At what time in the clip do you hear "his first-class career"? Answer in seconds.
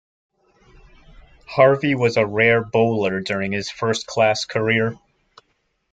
3.51-4.97